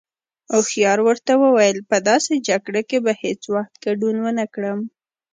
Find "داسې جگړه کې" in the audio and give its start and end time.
2.09-2.97